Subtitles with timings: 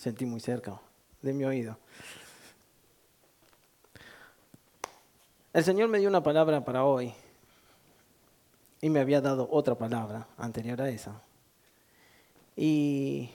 [0.00, 0.80] sentí muy cerca
[1.20, 1.76] de mi oído.
[5.52, 7.12] El Señor me dio una palabra para hoy
[8.80, 11.20] y me había dado otra palabra anterior a esa.
[12.56, 13.28] Y,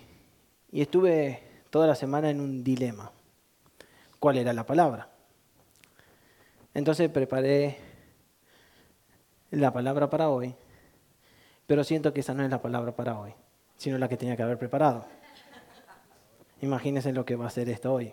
[0.71, 3.11] y estuve toda la semana en un dilema.
[4.19, 5.09] ¿Cuál era la palabra?
[6.73, 7.77] Entonces preparé
[9.51, 10.55] la palabra para hoy,
[11.67, 13.35] pero siento que esa no es la palabra para hoy,
[13.77, 15.05] sino la que tenía que haber preparado.
[16.65, 18.11] Imagínense lo que va a ser esto hoy.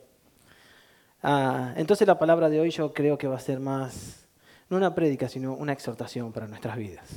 [1.23, 4.27] Ah, entonces la palabra de hoy yo creo que va a ser más,
[4.69, 7.09] no una prédica, sino una exhortación para nuestras vidas.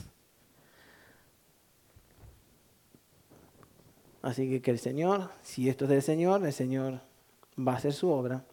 [4.22, 7.02] Así que que el Señor, si esto es del Señor, el Señor
[7.60, 8.46] va a hacer su obra.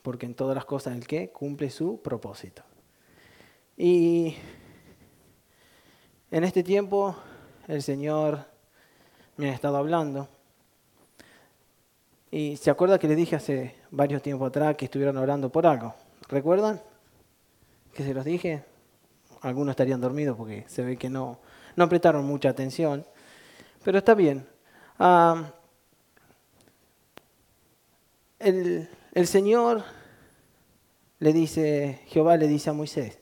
[0.00, 2.62] Porque en todas las cosas el que cumple su propósito.
[3.76, 4.34] Y
[6.30, 7.14] en este tiempo
[7.68, 8.57] el Señor
[9.38, 10.28] me ha estado hablando.
[12.30, 15.94] Y se acuerda que le dije hace varios tiempos atrás que estuvieron orando por algo.
[16.28, 16.82] ¿Recuerdan?
[17.94, 18.64] Que se los dije.
[19.40, 21.38] Algunos estarían dormidos porque se ve que no,
[21.76, 23.06] no prestaron mucha atención.
[23.84, 24.46] Pero está bien.
[24.98, 25.52] Ah,
[28.40, 29.84] el, el Señor
[31.20, 33.18] le dice, Jehová le dice a Moisés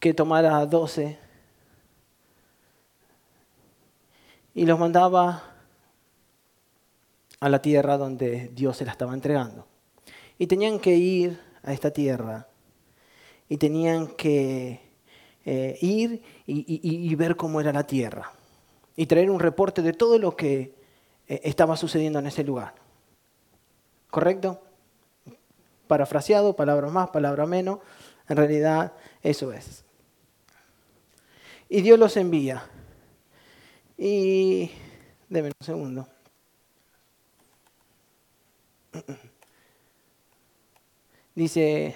[0.00, 1.18] que tomara doce
[4.60, 5.42] y los mandaba
[7.40, 9.66] a la tierra donde Dios se la estaba entregando.
[10.36, 12.46] Y tenían que ir a esta tierra
[13.48, 14.82] y tenían que
[15.46, 18.32] eh, ir y, ver cómo era la tierra
[18.96, 20.74] y traer un reporte de todo lo que
[21.26, 22.74] eh, estaba sucediendo en ese lugar.
[24.10, 24.60] ¿Correcto?
[25.86, 27.78] Parafraseado, palabra más, palabra menos,
[28.28, 29.86] en realidad eso es.
[31.70, 32.62] Y Dios los envía.
[34.02, 34.70] Y
[35.28, 36.08] déme un segundo.
[41.34, 41.94] Dice,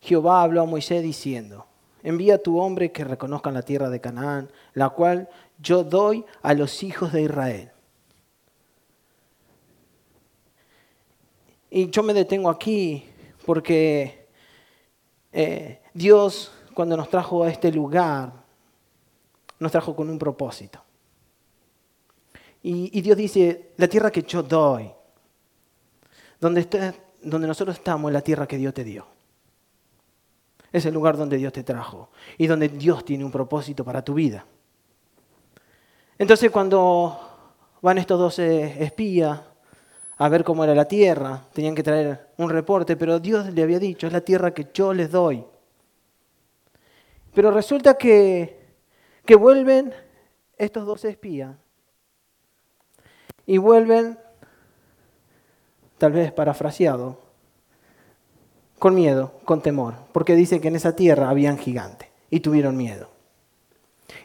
[0.00, 1.66] Jehová habló a Moisés diciendo,
[2.02, 6.54] envía a tu hombre que reconozcan la tierra de Canaán, la cual yo doy a
[6.54, 7.72] los hijos de Israel.
[11.70, 13.04] Y yo me detengo aquí
[13.44, 14.28] porque
[15.32, 18.32] eh, Dios cuando nos trajo a este lugar,
[19.58, 20.80] nos trajo con un propósito.
[22.62, 24.90] Y, Dios dice, la tierra que yo doy,
[26.40, 29.06] donde, donde nosotros estamos, es la tierra que Dios te dio.
[30.70, 34.14] Es el lugar donde Dios te trajo y donde Dios tiene un propósito para tu
[34.14, 34.44] vida.
[36.18, 37.18] Entonces cuando
[37.80, 39.40] van estos dos espías
[40.18, 43.78] a ver cómo era la tierra, tenían que traer un reporte, pero Dios le había
[43.78, 45.44] dicho, es la tierra que yo les doy.
[47.32, 48.58] Pero resulta que,
[49.24, 49.94] que vuelven
[50.56, 51.54] estos dos espías
[53.46, 54.18] y vuelven,
[55.98, 57.20] tal vez parafraseado,
[58.80, 63.08] con miedo, con temor, porque dicen que en esa tierra habían gigantes y tuvieron miedo.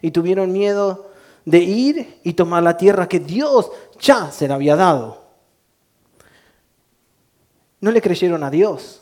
[0.01, 1.11] Y tuvieron miedo
[1.45, 5.22] de ir y tomar la tierra que Dios ya se la había dado.
[7.83, 9.01] No le creyeron a Dios.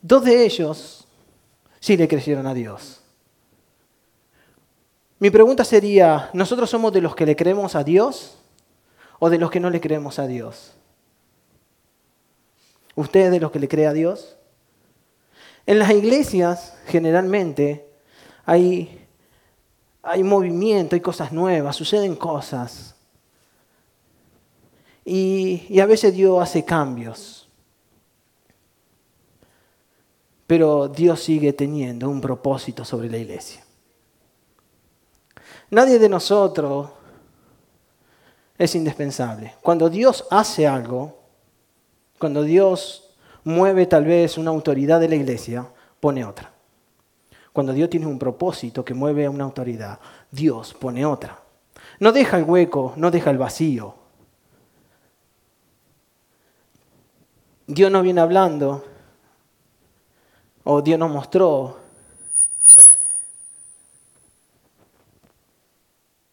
[0.00, 1.06] Dos de ellos
[1.80, 3.02] sí le creyeron a Dios.
[5.18, 8.38] Mi pregunta sería, ¿nosotros somos de los que le creemos a Dios
[9.18, 10.72] o de los que no le creemos a Dios?
[12.94, 14.38] ¿Usted es de los que le cree a Dios?
[15.66, 17.86] En las iglesias generalmente
[18.46, 19.06] hay,
[20.02, 22.96] hay movimiento, hay cosas nuevas, suceden cosas.
[25.04, 27.48] Y, a veces Dios hace cambios.
[30.46, 33.64] Pero Dios sigue teniendo un propósito sobre la iglesia.
[35.70, 36.90] Nadie de nosotros
[38.58, 39.54] es indispensable.
[39.62, 41.18] Cuando Dios hace algo,
[42.18, 43.14] cuando Dios
[43.44, 45.66] mueve tal vez una autoridad de la iglesia,
[45.98, 46.52] pone otra.
[47.52, 49.98] Cuando Dios tiene un propósito que mueve a una autoridad,
[50.30, 51.40] Dios pone otra.
[51.98, 53.94] No deja el hueco, no deja el vacío,
[57.74, 58.84] Dios no viene hablando,
[60.62, 61.78] o Dios nos mostró.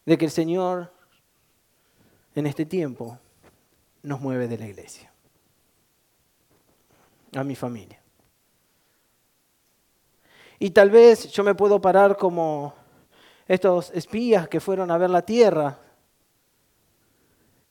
[0.04, 0.92] De que el Señor
[2.34, 3.18] en este tiempo
[4.02, 5.10] nos mueve de la iglesia,
[7.34, 8.02] a mi familia.
[10.58, 12.74] Y tal vez yo me puedo parar como
[13.48, 15.78] estos espías que fueron a ver la tierra.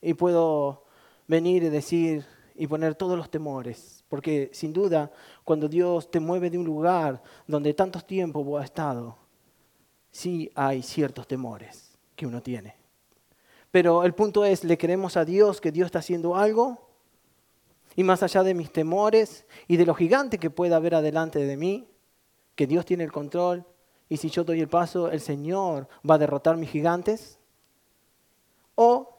[0.01, 0.86] Y puedo
[1.27, 5.09] venir y decir y poner todos los temores, porque sin duda
[5.45, 9.15] cuando Dios te mueve de un lugar donde tantos tiempos has estado,
[10.11, 12.75] sí hay ciertos temores que uno tiene.
[13.71, 16.89] Pero el punto es, ¿le creemos a Dios que Dios está haciendo algo?
[17.95, 21.56] Y más allá de mis temores y de lo gigante que pueda haber adelante de
[21.56, 21.88] mí,
[22.56, 23.65] que Dios tiene el control
[24.09, 27.39] y si yo doy el paso, el Señor va a derrotar mis gigantes.
[28.75, 29.15] O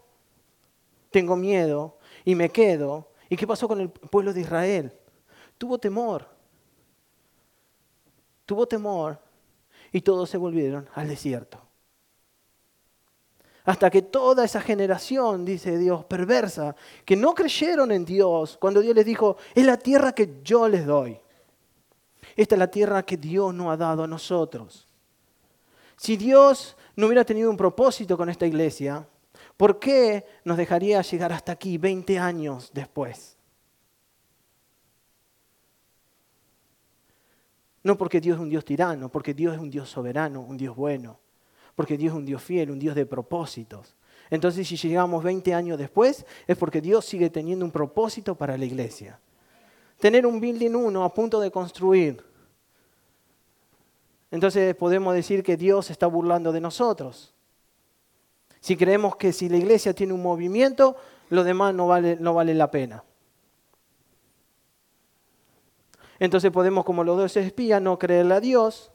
[1.10, 1.96] tengo miedo
[2.26, 3.09] y me quedo.
[3.30, 4.92] ¿Y qué pasó con el pueblo de Israel?
[5.56, 6.28] Tuvo temor.
[8.44, 9.18] Tuvo temor
[9.92, 11.58] y todos se volvieron al desierto.
[13.64, 16.74] Hasta que toda esa generación, dice Dios, perversa,
[17.04, 20.84] que no creyeron en Dios, cuando Dios les dijo, es la tierra que yo les
[20.84, 21.16] doy.
[22.34, 24.88] Esta es la tierra que Dios nos ha dado a nosotros.
[25.96, 29.06] Si Dios no hubiera tenido un propósito con esta iglesia,
[29.60, 33.36] ¿por qué nos dejaría llegar hasta aquí 20 años después?
[37.82, 40.74] No porque Dios es un Dios tirano, porque Dios es un Dios soberano, un Dios
[40.74, 41.20] bueno,
[41.74, 43.94] porque Dios es un Dios fiel, un Dios de propósitos.
[44.30, 48.64] Entonces si llegamos 20 años después es porque Dios sigue teniendo un propósito para la
[48.64, 49.20] iglesia.
[49.98, 52.24] Tener un building uno a punto de construir.
[54.30, 57.34] Entonces podemos decir que Dios está burlando de nosotros.
[58.60, 60.96] Si creemos que si la iglesia tiene un movimiento,
[61.30, 63.04] lo demás no vale, no vale la pena.
[66.18, 68.92] Entonces podemos, como los dos espías, no creerle a Dios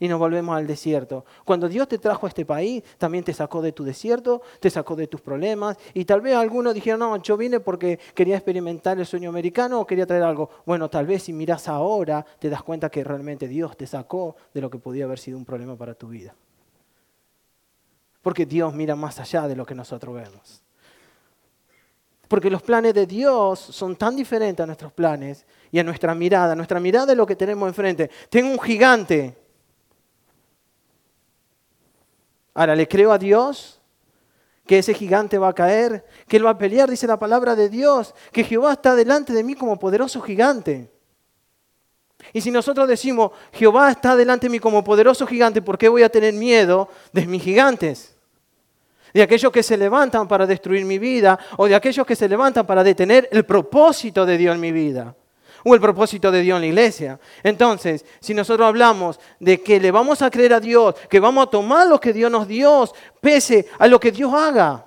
[0.00, 1.24] y nos volvemos al desierto.
[1.44, 4.96] Cuando Dios te trajo a este país, también te sacó de tu desierto, te sacó
[4.96, 5.76] de tus problemas.
[5.94, 9.86] Y tal vez algunos dijeron, no, yo vine porque quería experimentar el sueño americano o
[9.86, 10.50] quería traer algo.
[10.66, 14.60] Bueno, tal vez si miras ahora, te das cuenta que realmente Dios te sacó de
[14.60, 16.34] lo que podía haber sido un problema para tu vida.
[18.22, 20.62] Porque Dios mira más allá de lo que nosotros vemos.
[22.28, 26.54] Porque los planes de Dios son tan diferentes a nuestros planes y a nuestra mirada.
[26.54, 28.10] Nuestra mirada es lo que tenemos enfrente.
[28.28, 29.34] Tengo un gigante.
[32.52, 33.80] Ahora, ¿le creo a Dios
[34.66, 36.04] que ese gigante va a caer?
[36.26, 38.14] Que Él va a pelear, dice la palabra de Dios.
[38.30, 40.92] Que Jehová está delante de mí como poderoso gigante.
[42.32, 46.02] Y si nosotros decimos, Jehová está delante de mí como poderoso gigante, ¿por qué voy
[46.02, 48.14] a tener miedo de mis gigantes?
[49.12, 52.66] de aquellos que se levantan para destruir mi vida o de aquellos que se levantan
[52.66, 55.14] para detener el propósito de Dios en mi vida
[55.64, 57.20] o el propósito de Dios en la iglesia.
[57.42, 61.50] Entonces, si nosotros hablamos de que le vamos a creer a Dios, que vamos a
[61.50, 62.88] tomar lo que Dios nos dio,
[63.20, 64.86] pese a lo que Dios haga,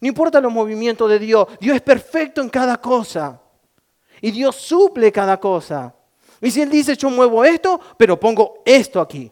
[0.00, 3.40] no importa los movimientos de Dios, Dios es perfecto en cada cosa
[4.22, 5.94] y Dios suple cada cosa.
[6.40, 9.30] Y si Él dice, yo muevo esto, pero pongo esto aquí.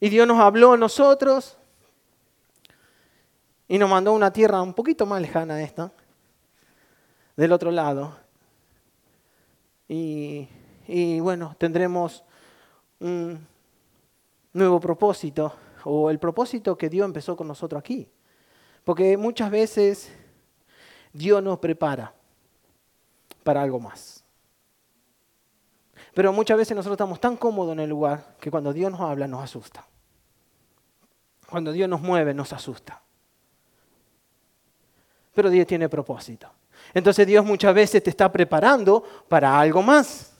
[0.00, 1.58] Y Dios nos habló a nosotros
[3.68, 5.92] y nos mandó una tierra un poquito más lejana de esta,
[7.36, 8.16] del otro lado.
[9.88, 10.48] Y
[11.20, 12.24] bueno, tendremos
[13.00, 13.46] un
[14.52, 15.54] nuevo propósito,
[15.84, 18.08] o el propósito que Dios empezó con nosotros aquí.
[18.82, 20.10] Porque muchas veces
[21.12, 22.14] Dios nos prepara
[23.46, 24.24] para algo más.
[26.12, 29.28] Pero muchas veces nosotros estamos tan cómodos en el lugar que cuando Dios nos habla
[29.28, 29.86] nos asusta.
[31.48, 33.00] Cuando Dios nos mueve nos asusta.
[35.32, 36.50] Pero Dios tiene propósito.
[36.92, 40.32] Entonces Dios muchas veces te está preparando para algo más.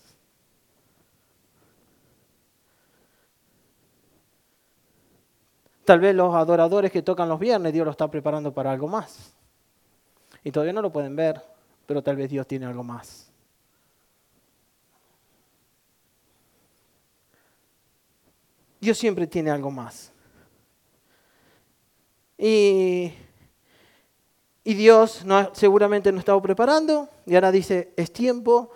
[5.85, 9.33] Tal vez los adoradores que tocan los viernes, Dios lo está preparando para algo más.
[10.43, 11.41] Y todavía no lo pueden ver,
[11.87, 13.31] pero tal vez Dios tiene algo más.
[18.81, 20.13] Dios siempre tiene algo más.
[22.39, 23.13] Y,
[24.63, 28.71] y Dios no, seguramente nos estaba preparando y ahora dice, es tiempo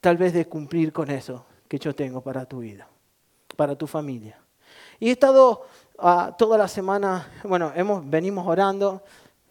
[0.00, 2.88] tal vez de cumplir con eso que yo tengo para tu vida,
[3.56, 4.40] para tu familia.
[4.98, 5.66] Y he estado
[5.98, 9.02] uh, toda la semana, bueno, hemos, venimos orando.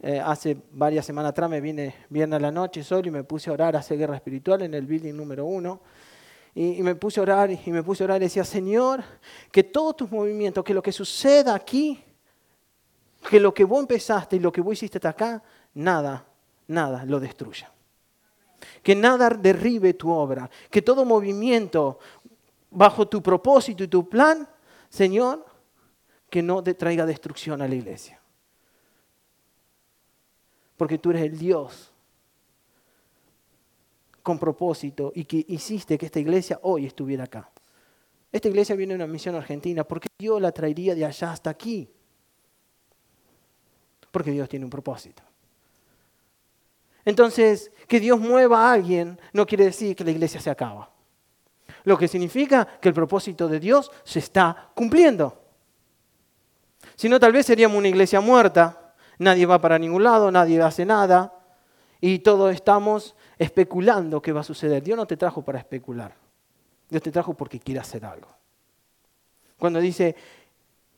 [0.02, 3.50] Eh, hace varias semanas atrás me vine viernes a la noche solo y me puse
[3.50, 5.82] a orar, a hacer guerra espiritual en el building número uno.
[6.56, 9.04] Y, me puse a orar y me puse a orar y decía, Señor,
[9.52, 12.04] que todos tus movimientos, que lo que suceda aquí,
[13.30, 16.26] que lo que vos empezaste y lo que vos hiciste hasta acá, nada,
[16.68, 17.72] nada lo destruya.
[18.82, 22.00] Que nada derribe tu obra, que todo movimiento
[22.72, 24.48] bajo tu propósito y tu plan,
[24.90, 25.46] Señor,
[26.30, 28.19] que no te traiga destrucción a la iglesia.
[30.80, 31.92] Porque tú eres el Dios
[34.24, 37.52] con propósito y que hiciste que esta iglesia hoy estuviera acá.
[38.32, 41.50] Esta iglesia viene de una misión argentina, ¿por qué Dios la traería de allá hasta
[41.50, 41.92] aquí?
[44.10, 45.22] Porque Dios tiene un propósito.
[47.04, 50.94] Entonces, que Dios mueva a alguien no quiere decir que la iglesia se acaba.
[51.84, 55.44] Lo que significa que el propósito de Dios se está cumpliendo.
[56.96, 58.89] Si no, tal vez seríamos una iglesia muerta,
[59.20, 61.34] nadie va para ningún lado, nadie hace nada
[62.02, 64.82] y todos estamos especulando qué va a suceder.
[64.82, 66.14] Dios no te trajo para especular,
[66.90, 68.30] Dios te trajo porque quiere hacer algo.
[69.58, 70.16] Cuando dice,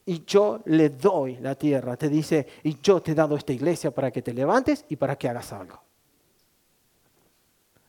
[0.05, 3.91] y yo le doy la tierra, te dice, y yo te he dado esta iglesia
[3.91, 5.81] para que te levantes y para que hagas algo.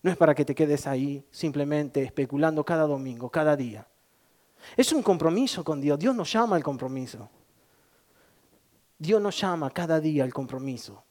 [0.03, 3.87] No es para que te quedes ahí simplemente especulando cada domingo, cada día.
[4.77, 5.99] Es un compromiso con Dios.
[5.99, 7.29] Dios nos llama al compromiso.
[9.03, 11.03] Dios nos llama cada día al compromiso.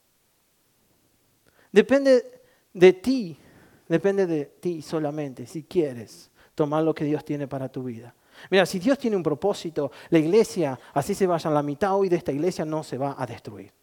[1.69, 3.38] Depende de ti,
[3.86, 8.15] depende de ti solamente, si quieres tomar lo que Dios tiene para tu vida.
[8.50, 12.15] Mira, si Dios tiene un propósito, la iglesia, así se vaya la mitad hoy de
[12.15, 13.74] esta iglesia, no se va a destruir.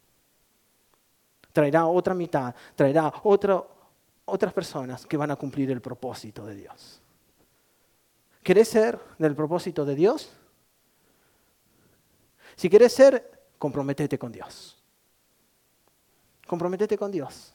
[1.53, 3.63] Traerá otra mitad, traerá otra,
[4.25, 6.99] otras personas que van a cumplir el propósito de Dios.
[8.41, 10.31] ¿Querés ser del propósito de Dios?
[12.55, 14.81] Si querés ser, comprometete con Dios.
[16.47, 17.53] Comprometete con Dios.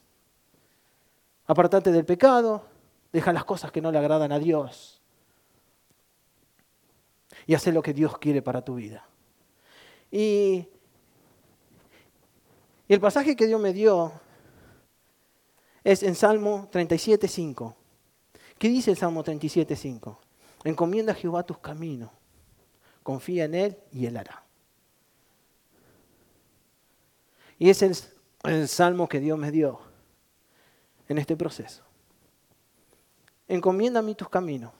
[1.46, 2.64] Apartate del pecado,
[3.12, 5.00] deja las cosas que no le agradan a Dios
[7.46, 9.04] y haz lo que Dios quiere para tu vida.
[10.10, 10.66] Y,
[12.86, 14.12] y el pasaje que Dios me dio
[15.82, 17.74] es en Salmo 37.5.
[18.58, 20.16] ¿Qué dice el Salmo 37.5?
[20.64, 22.10] Encomienda a Jehová tus caminos,
[23.02, 24.43] confía en Él y Él hará.
[27.58, 29.80] Y es el, salmo que Dios me dio
[31.08, 31.82] en este proceso.
[33.48, 34.72] Encomienda a mí tus caminos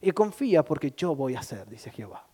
[0.00, 2.26] y confía porque yo voy a hacer, dice Jehová.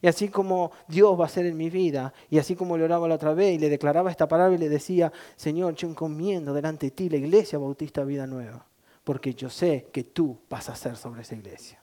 [0.00, 3.08] Y así como Dios va a hacer en mi vida, y así como le oraba
[3.08, 6.86] la otra vez y le declaraba esta palabra y le decía, Señor, yo encomiendo delante
[6.86, 8.64] de ti la iglesia bautista Vida Nueva,
[9.02, 11.82] porque yo sé que tú vas a hacer sobre esa iglesia.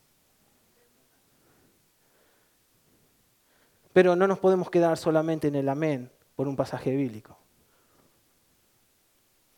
[3.92, 7.38] Pero no nos podemos quedar solamente en el amén por un pasaje bíblico.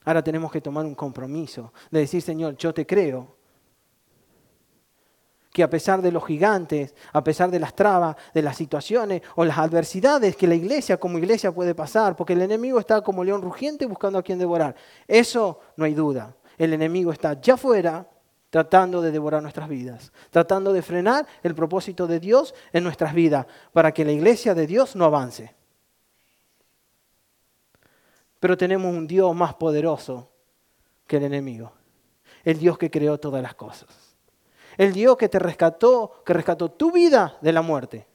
[0.05, 3.37] Ahora tenemos que tomar un compromiso de decir, Señor, yo te creo,
[5.57, 9.43] que a pesar de los gigantes, a pesar de las trabas, de las situaciones o
[9.43, 13.41] las adversidades que la iglesia como iglesia puede pasar, porque el enemigo está como león
[13.41, 14.75] rugiente buscando a quien devorar.
[15.07, 16.35] Eso no hay duda.
[16.59, 18.07] El enemigo está ya fuera
[18.51, 23.47] tratando de devorar nuestras vidas, tratando de frenar el propósito de Dios en nuestras vidas
[23.73, 25.55] para que la iglesia de Dios no avance.
[28.39, 30.29] Pero tenemos un Dios más poderoso
[31.05, 31.71] que el enemigo,
[32.43, 34.15] el Dios que creó todas las cosas.
[34.77, 38.07] El Dios que te rescató, que rescató tu vida de la muerte.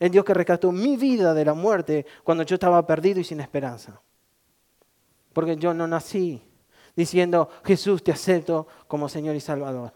[0.00, 3.40] El Dios que rescató mi vida de la muerte cuando yo estaba perdido y sin
[3.40, 4.00] esperanza.
[5.32, 6.42] Porque yo no nací
[6.96, 9.92] diciendo, Jesús, te acepto como Señor y Salvador.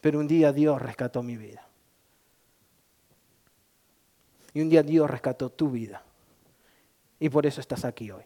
[0.00, 1.66] Pero un día Dios rescató mi vida.
[4.52, 6.03] Y un día Dios rescató tu vida.
[7.18, 8.24] Y por eso estás aquí hoy.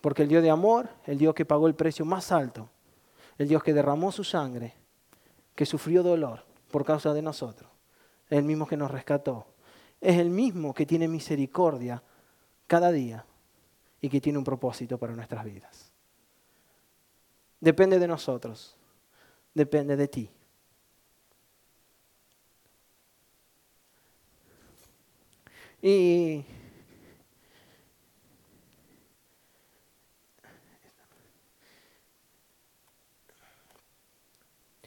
[0.00, 2.68] Porque el Dios de amor, el Dios que pagó el precio más alto,
[3.38, 4.74] el Dios que derramó su sangre,
[5.54, 7.70] que sufrió dolor por causa de nosotros,
[8.28, 9.46] es el mismo que nos rescató,
[10.00, 12.02] es el mismo que tiene misericordia
[12.66, 13.24] cada día
[14.00, 15.90] y que tiene un propósito para nuestras vidas.
[17.60, 18.76] Depende de nosotros,
[19.54, 20.30] depende de ti.
[25.80, 26.44] Y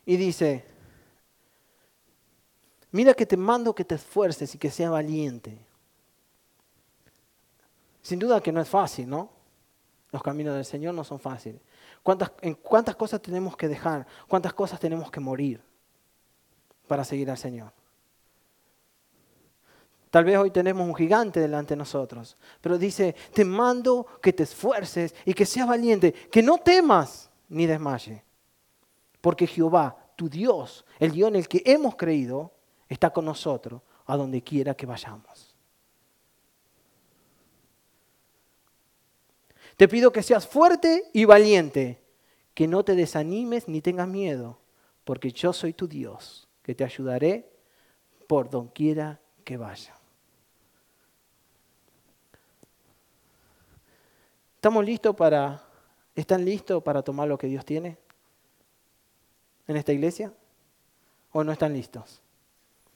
[0.07, 0.63] y dice,
[2.91, 5.59] mira que te mando que te esfuerces y que seas valiente.
[8.01, 9.29] Sin duda que no es fácil, ¿no?
[10.13, 11.61] Los caminos del Señor no son fáciles.
[12.01, 14.07] ¿Cuántas, ¿En cuántas cosas tenemos que dejar?
[14.29, 15.61] ¿Cuántas cosas tenemos que morir
[16.87, 17.73] para seguir al Señor?
[20.09, 24.43] Tal vez hoy tenemos un gigante delante de nosotros, pero dice, te mando que te
[24.43, 28.21] esfuerces y que seas valiente, que no temas ni desmayes.
[29.27, 32.53] Porque Jehová, tu Dios, el Dios en el que hemos creído,
[32.87, 35.53] está con nosotros a donde quiera que vayamos.
[39.75, 42.01] Te pido que seas fuerte y valiente,
[42.53, 44.61] que no te desanimes ni tengas miedo,
[45.03, 47.51] porque yo soy tu Dios, que te ayudaré
[48.27, 49.93] por donde que vaya.
[54.55, 55.61] ¿Estamos listos para,
[56.15, 58.06] están listos para tomar lo que Dios tiene?
[59.67, 60.33] En esta iglesia?
[61.31, 62.21] ¿O no están listos?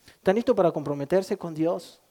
[0.08, 2.02] ¿Están listos para comprometerse con Dios?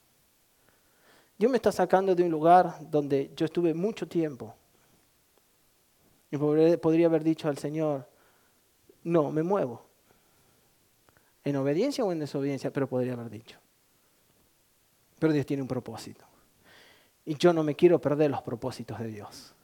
[1.39, 4.55] Dios me está sacando de un lugar donde yo estuve mucho tiempo.
[6.31, 8.07] Y podría haber dicho al Señor,
[9.03, 9.83] no, me muevo.
[11.43, 13.59] En obediencia o en desobediencia, pero podría haber dicho.
[15.19, 16.25] Pero Dios tiene un propósito.
[17.25, 19.55] Y yo no me quiero perder los propósitos de Dios.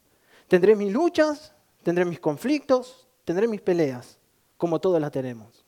[0.49, 4.19] Tendré mis luchas, tendré mis conflictos, tendré mis peleas,
[4.57, 5.65] como todas las tenemos.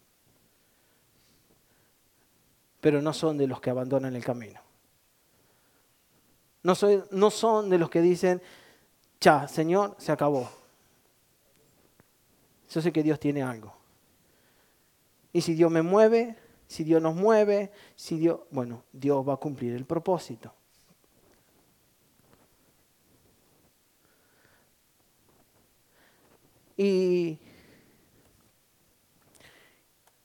[2.81, 4.61] Pero no son de los que abandonan el camino.
[6.63, 6.75] No,
[7.11, 8.43] no son de los que dicen,
[9.21, 10.49] ya, Señor, se acabó.
[12.71, 13.75] Yo sé que Dios tiene algo.
[15.33, 19.39] Y si Dios me mueve, si Dios nos mueve, si Dios, bueno, Dios va a
[19.39, 20.53] cumplir el propósito.
[26.77, 27.39] Y,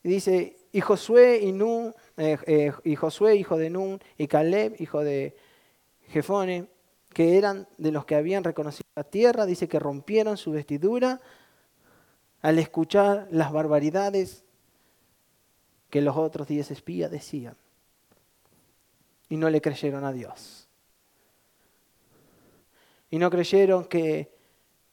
[0.10, 5.04] dice, y Josué y Nun, eh, eh, y Josué, hijo de Nun, y Caleb, hijo
[5.04, 5.36] de
[6.10, 6.68] Jefone,
[7.14, 11.22] que eran de los que habían reconocido la tierra, dice que rompieron su vestidura
[12.42, 14.44] al escuchar las barbaridades
[15.90, 17.56] que los otros diez espías decían.
[19.30, 20.68] Y no le creyeron a Dios.
[23.10, 24.34] Y no creyeron que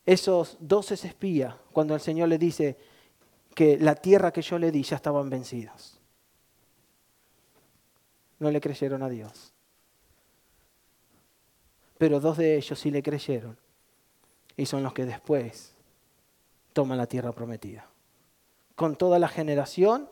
[0.04, 2.76] esos doce espías, cuando el Señor le dice
[3.54, 5.98] que la tierra que yo le di ya estaban vencidos.
[8.38, 9.52] No le creyeron a Dios.
[11.98, 13.58] Pero dos de ellos sí le creyeron.
[14.56, 15.74] Y son los que después
[16.72, 17.86] toman la tierra prometida.
[18.74, 20.08] Con toda la generación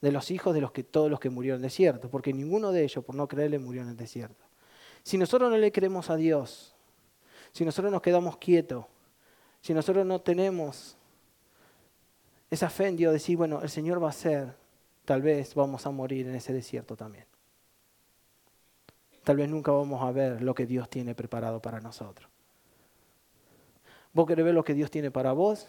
[0.00, 2.72] de los hijos de los que, todos los que murieron en el desierto, porque ninguno
[2.72, 4.44] de ellos, por no creerle, murió en el desierto.
[5.02, 6.74] Si nosotros no le creemos a Dios,
[7.52, 8.86] si nosotros nos quedamos quietos,
[9.60, 10.96] si nosotros no tenemos
[12.50, 14.54] esa fe en Dios, decir, bueno, el Señor va a ser,
[15.04, 17.24] tal vez vamos a morir en ese desierto también.
[19.22, 22.28] Tal vez nunca vamos a ver lo que Dios tiene preparado para nosotros.
[24.12, 25.68] ¿Vos querés ver lo que Dios tiene para vos?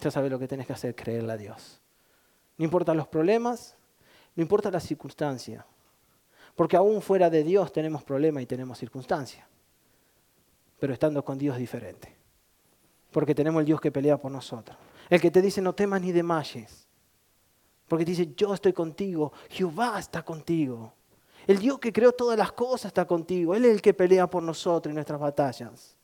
[0.00, 1.80] Ya sabes lo que tenés que hacer, creerle a Dios.
[2.58, 3.76] No importa los problemas,
[4.34, 5.64] no importa la circunstancia.
[6.56, 9.46] Porque aún fuera de Dios tenemos problemas y tenemos circunstancias.
[10.80, 12.16] Pero estando con Dios diferente.
[13.12, 14.76] Porque tenemos el Dios que pelea por nosotros.
[15.08, 16.86] El que te dice no temas ni demayes.
[17.88, 20.92] Porque te dice yo estoy contigo, Jehová está contigo.
[21.46, 23.54] El Dios que creó todas las cosas está contigo.
[23.54, 25.96] Él es el que pelea por nosotros en nuestras batallas.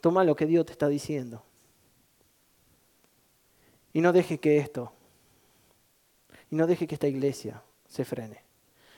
[0.00, 1.44] Toma lo que Dios te está diciendo.
[3.92, 4.90] Y no deje que esto,
[6.50, 8.42] y no deje que esta iglesia se frene.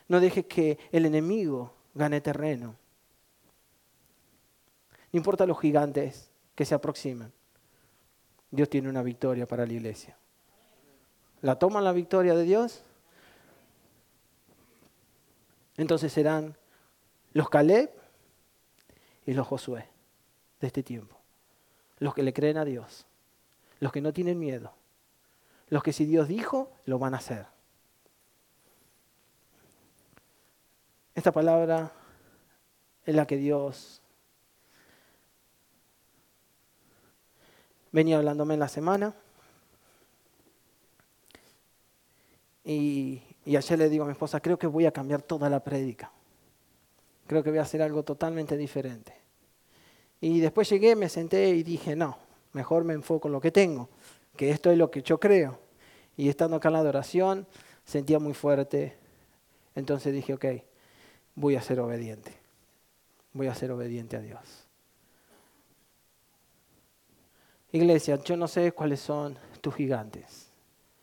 [0.07, 2.77] No deje que el enemigo gane terreno.
[5.13, 7.33] No importa los gigantes que se aproximen.
[8.51, 10.17] Dios tiene una victoria para la iglesia.
[11.43, 12.85] ¿La toman la victoria de Dios?
[15.77, 16.57] Entonces serán
[17.33, 17.91] los Caleb
[19.27, 19.89] y los Josué
[20.61, 21.19] de este tiempo.
[21.99, 23.07] Los que le creen a Dios.
[23.81, 24.73] Los que no tienen miedo.
[25.69, 27.47] Los que si Dios dijo, lo van a hacer.
[31.15, 31.93] Esta palabra
[33.05, 34.01] es la que Dios
[37.95, 39.15] venía hablándome en la semana.
[42.65, 45.63] Y, y, ayer le digo a mi esposa, creo que voy a cambiar toda la
[45.63, 46.11] prédica.
[47.29, 49.15] Creo que voy a hacer algo totalmente diferente.
[50.21, 52.19] Y después llegué, me senté y dije, no,
[52.53, 53.89] mejor me enfoco en lo que tengo,
[54.37, 55.61] que esto es lo que yo creo.
[56.17, 57.47] Y estando acá en la adoración,
[57.85, 58.97] sentía muy fuerte.
[59.77, 60.47] Entonces dije, ok,
[61.37, 62.33] voy a ser obediente.
[63.35, 64.64] Voy a ser obediente a Dios.
[67.75, 70.47] Iglesia, yo no sé cuáles son tus gigantes.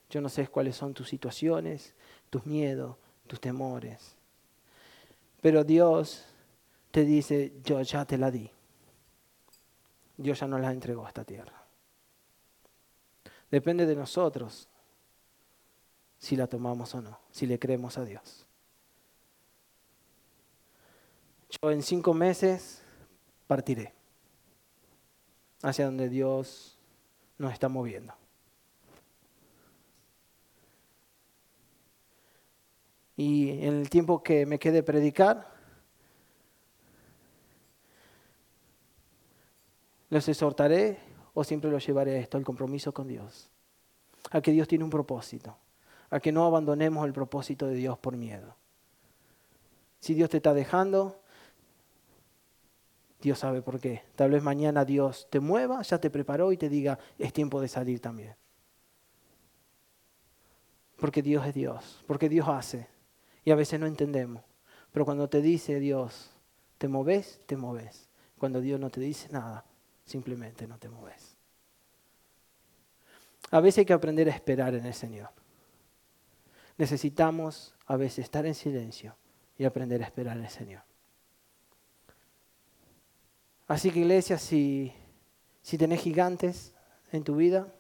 [0.10, 1.94] Yo no sé cuáles son tus situaciones,
[2.30, 2.96] tus miedos,
[3.28, 4.16] tus temores.
[5.42, 6.24] Pero Dios
[6.92, 8.50] te dice, yo ya te la di.
[10.16, 11.62] Dios ya no la entregó a esta tierra.
[13.50, 14.70] Depende de nosotros
[16.20, 18.46] si la tomamos o no, si le creemos a Dios.
[21.50, 22.82] Yo en cinco meses
[23.46, 23.94] partiré
[25.62, 26.78] hacia donde Dios
[27.38, 28.14] nos está moviendo.
[33.18, 35.52] Y en el tiempo que me quede predicar,
[40.10, 40.98] los exhortaré
[41.34, 43.50] o siempre los llevaré a esto, al compromiso con Dios,
[44.32, 45.56] a que Dios tiene un propósito
[46.12, 48.56] a que no abandonemos el propósito de Dios por miedo.
[50.00, 51.21] Si Dios te está dejando,
[53.22, 54.04] Dios sabe por qué.
[54.16, 57.68] Tal vez mañana Dios te mueva, ya te preparó y te diga, es tiempo de
[57.68, 58.36] salir también.
[60.98, 62.88] Porque Dios es Dios, porque Dios hace.
[63.44, 64.44] Y a veces no entendemos.
[64.92, 66.32] Pero cuando te dice Dios,
[66.78, 68.10] te moves, te moves.
[68.38, 69.66] Cuando Dios no te dice nada,
[70.04, 71.38] simplemente no te moves.
[73.52, 75.30] A veces hay que aprender a esperar en el Señor.
[76.78, 79.16] Necesitamos a veces estar en silencio
[79.58, 80.91] y aprender a esperar en el Señor.
[83.72, 84.92] Así que iglesia, si,
[85.62, 86.74] si tenés gigantes
[87.14, 87.74] en tu vida,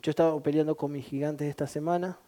[0.00, 2.18] yo he estado peleando con mis gigantes esta semana.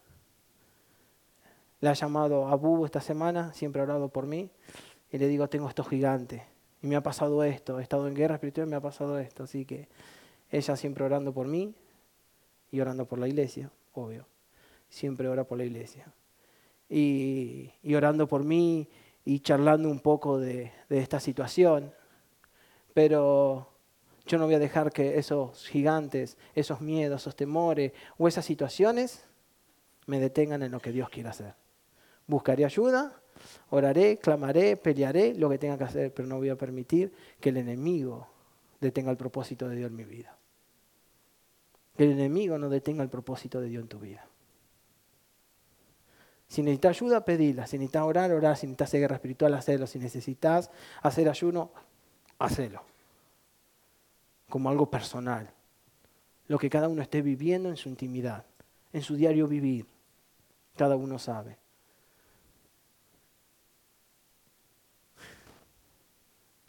[1.80, 4.50] Le ha llamado a Bubo esta semana, siempre ha orado por mí.
[5.10, 6.42] Y le digo, tengo estos gigantes.
[6.82, 7.80] Y me ha pasado esto.
[7.80, 9.44] He estado en guerra espiritual y me ha pasado esto.
[9.44, 9.88] Así que
[10.50, 11.74] ella siempre orando por mí
[12.70, 14.26] y orando por la iglesia, obvio.
[14.90, 16.12] Siempre ora por la iglesia.
[16.90, 18.86] Y, orando por mí
[19.24, 21.94] y charlando un poco de, de esta situación.
[22.94, 23.68] Pero
[24.26, 29.24] yo no voy a dejar que esos gigantes, esos miedos, esos temores o esas situaciones
[30.06, 31.54] me detengan en lo que Dios quiere hacer.
[32.26, 33.20] Buscaré ayuda,
[33.70, 37.56] oraré, clamaré, pelearé, lo que tenga que hacer, pero no voy a permitir que el
[37.56, 38.28] enemigo
[38.80, 40.36] detenga el propósito de Dios en mi vida.
[41.96, 44.26] Que el enemigo no detenga el propósito de Dios en tu vida.
[46.48, 47.66] Si necesitas ayuda, pedila.
[47.66, 48.56] Si necesitas orar, orar.
[48.56, 49.86] Si necesitas hacer guerra espiritual, hacelo.
[49.86, 51.70] Si necesitas hacer ayuno,
[52.40, 52.82] hacelo
[54.48, 55.48] como algo personal.
[56.48, 58.44] Lo que cada uno esté viviendo en su intimidad,
[58.92, 59.86] en su diario vivir.
[60.76, 61.56] Cada uno sabe.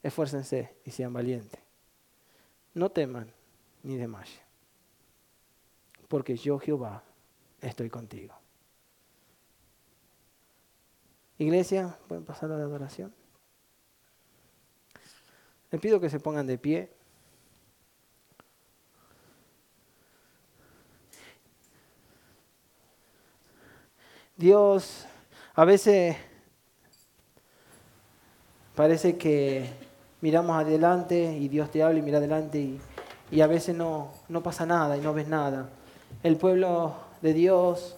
[0.03, 1.60] Esfuércense y sean valientes.
[2.73, 3.31] No teman
[3.84, 4.39] ni desmayen.
[6.07, 7.03] Porque yo, Jehová,
[7.60, 8.36] estoy contigo.
[11.38, 13.20] Iglesia, ¿pueden pasar a la adoración?
[15.71, 16.89] Les pido que se pongan de pie.
[24.36, 25.05] Dios
[25.53, 26.17] a veces
[28.75, 29.69] parece que
[30.19, 32.79] miramos adelante y Dios te habla y mira adelante
[33.29, 35.69] y, a veces no, no pasa nada y no ves nada.
[36.23, 37.95] El pueblo de Dios,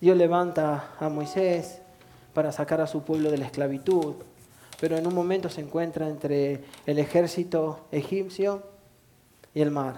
[0.00, 1.82] Dios levanta a Moisés
[2.32, 4.14] para sacar a su pueblo de la esclavitud,
[4.84, 8.62] pero en un momento se encuentra entre el ejército egipcio
[9.54, 9.94] y el mar.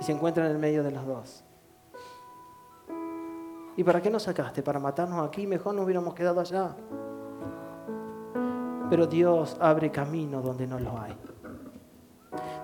[0.00, 1.44] Y se encuentra en el medio de los dos.
[3.76, 4.62] ¿Y para qué nos sacaste?
[4.62, 5.44] ¿Para matarnos aquí?
[5.44, 6.76] Mejor nos hubiéramos quedado allá.
[8.90, 11.16] Pero Dios abre camino donde no lo hay.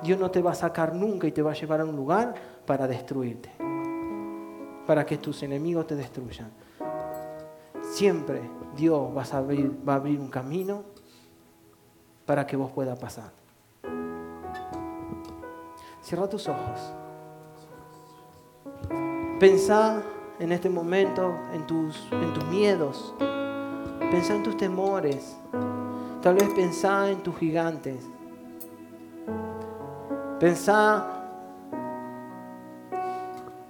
[0.04, 2.34] Dios no te va a sacar nunca y te va a llevar a un lugar
[2.64, 3.50] para destruirte.
[4.86, 6.52] Para que tus enemigos te destruyan.
[8.02, 8.42] Siempre
[8.74, 10.82] Dios va a abrir, un camino
[12.26, 13.30] para que vos puedas pasar.
[16.00, 16.80] Cierra tus ojos.
[19.38, 20.02] Pensá
[20.40, 23.14] en este momento en tus, en tus miedos.
[24.10, 25.36] Pensá en tus temores.
[26.22, 28.04] Tal vez pensá en tus gigantes.
[30.40, 31.06] Pensá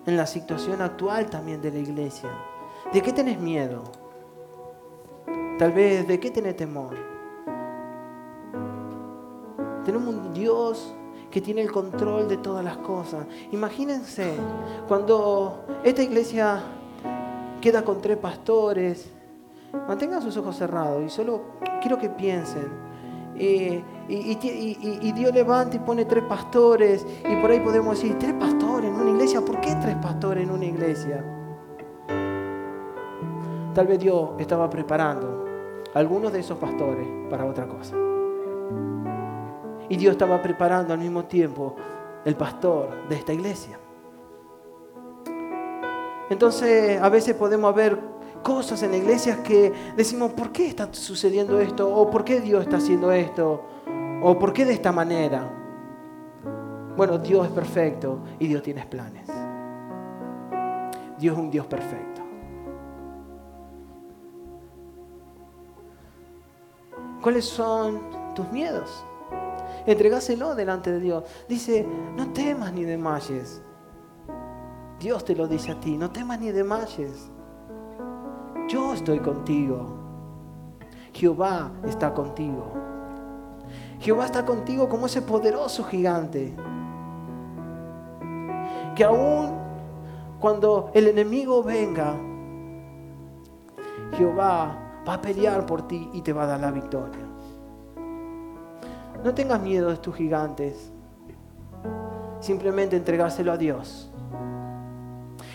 [0.07, 2.31] en la situación actual también de la iglesia.
[2.95, 4.02] ¿De qué tenés miedo?
[5.59, 6.95] Tal vez, ¿de qué tenés temor?
[9.85, 10.95] Tenemos un Dios
[11.31, 13.27] que tiene el control de todas las cosas.
[13.53, 14.35] Imagínense
[14.89, 16.63] cuando esta iglesia
[17.61, 19.11] queda con tres pastores,
[19.89, 21.43] mantengan sus ojos cerrados y solo
[21.81, 22.69] quiero que piensen.
[23.35, 28.95] y, Dios levanta y pone tres pastores y por ahí podemos decir, tres pastores en
[28.95, 31.25] una iglesia, ¿por qué tres pastores en una iglesia?
[33.75, 35.42] Tal vez Dios estaba preparando
[35.95, 37.97] algunos de esos pastores para otra cosa.
[39.89, 41.77] Y Dios estaba preparando al mismo tiempo
[42.25, 43.79] el pastor de esta iglesia.
[46.31, 47.99] Entonces a veces podemos ver
[48.43, 51.95] cosas en la iglesia que decimos, ¿por qué está sucediendo esto?
[51.95, 53.63] ¿O por qué Dios está haciendo esto?
[54.23, 55.59] ¿O por qué de esta manera?
[56.97, 59.29] Bueno, Dios es perfecto y Dios tiene planes.
[61.19, 62.12] Dios es un Dios perfecto.
[67.23, 68.01] ¿Cuáles son
[68.35, 69.05] tus miedos?
[69.87, 71.25] Entregáselo delante de Dios.
[71.49, 73.63] Dice, no temas ni desmayes.
[74.99, 77.31] Dios te lo dice a ti, no temas ni desmayes.
[78.69, 79.99] Yo estoy contigo.
[81.13, 82.73] Jehová está contigo.
[84.01, 86.55] Jehová está contigo como ese poderoso gigante.
[88.97, 89.59] Que aún
[90.41, 92.17] cuando el enemigo venga,
[94.17, 97.27] Jehová va a pelear por ti y te va a dar la victoria.
[99.25, 100.91] No tengas miedo de tus gigantes.
[102.41, 104.11] Simplemente entregárselo a Dios.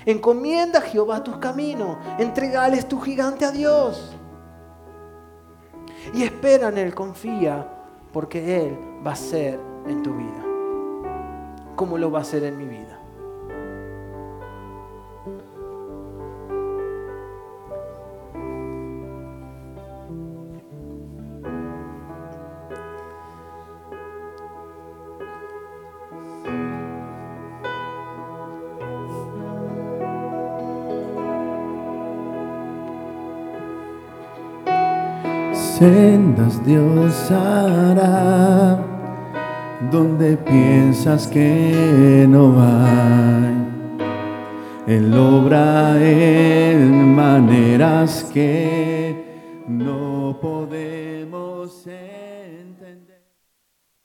[0.05, 1.97] Encomienda a Jehová tus caminos.
[2.17, 4.15] Entregales tu gigante a Dios.
[6.13, 7.67] Y espera en Él, confía,
[8.13, 10.45] porque Él va a ser en tu vida.
[11.75, 12.96] Como lo va a hacer en mi vida.
[35.77, 38.79] Sendas Dios hará
[39.91, 43.55] donde piensas que no hay.
[44.87, 48.96] Él obra en maneras que